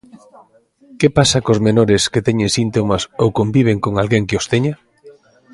[0.99, 4.73] Que pasa cos menores que teñen síntomas ou conviven con alguén que os teña?